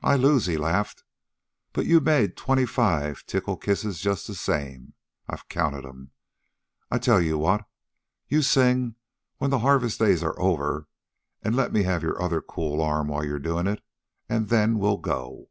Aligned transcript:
"I 0.00 0.16
lose," 0.16 0.46
he 0.46 0.56
laughed. 0.56 1.04
"But 1.74 1.84
you 1.84 2.00
made 2.00 2.34
twenty 2.34 2.64
five 2.64 3.26
tickle 3.26 3.58
kisses 3.58 4.00
just 4.00 4.26
the 4.26 4.34
same. 4.34 4.94
I 5.28 5.36
counted 5.50 5.84
'em. 5.84 6.12
I'll 6.90 6.98
tell 6.98 7.20
you 7.20 7.36
what: 7.36 7.66
you 8.26 8.40
sing 8.40 8.94
'When 9.36 9.50
the 9.50 9.58
Harvest 9.58 9.98
Days 9.98 10.22
Are 10.24 10.40
Over,' 10.40 10.88
and 11.42 11.54
let 11.54 11.74
me 11.74 11.82
have 11.82 12.02
your 12.02 12.18
other 12.22 12.40
cool 12.40 12.80
arm 12.80 13.08
while 13.08 13.26
you're 13.26 13.38
doin' 13.38 13.66
it, 13.66 13.82
and 14.30 14.48
then 14.48 14.78
we'll 14.78 14.96
go." 14.96 15.50